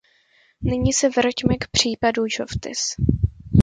[0.61, 2.95] Nyní se vraťme k případu Žovtis.